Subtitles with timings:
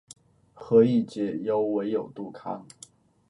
[0.55, 2.65] 何以解忧，唯有杜康